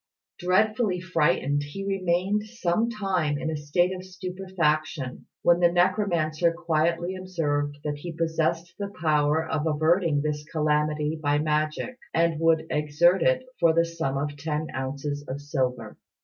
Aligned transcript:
Dreadfully 0.39 0.99
frightened, 0.99 1.61
he 1.61 1.85
remained 1.85 2.45
some 2.47 2.89
time 2.89 3.37
in 3.37 3.51
a 3.51 3.55
state 3.55 3.93
of 3.95 4.03
stupefaction, 4.03 5.27
when 5.43 5.59
the 5.59 5.71
necromancer 5.71 6.51
quietly 6.51 7.15
observed 7.15 7.77
that 7.83 7.97
he 7.97 8.11
possessed 8.11 8.73
the 8.79 8.91
power 8.99 9.47
of 9.47 9.67
averting 9.67 10.23
this 10.23 10.43
calamity 10.51 11.19
by 11.21 11.37
magic, 11.37 11.99
and 12.15 12.39
would 12.39 12.65
exert 12.71 13.21
it 13.21 13.45
for 13.59 13.73
the 13.75 13.85
sum 13.85 14.17
of 14.17 14.35
ten 14.37 14.69
ounces 14.73 15.23
of 15.27 15.39
silver. 15.39 15.99